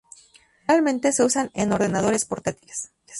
Generalmente 0.65 1.11
se 1.11 1.23
usan 1.23 1.51
en 1.53 1.73
ordenadores 1.73 2.25
portátiles. 2.25 2.89